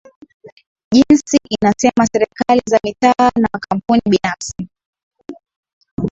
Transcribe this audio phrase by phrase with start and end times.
[0.93, 4.69] jinsi inasema serikali za mitaa na makampuni binafsi